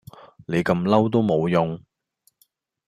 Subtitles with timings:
[0.47, 1.79] 你咁嬲都無用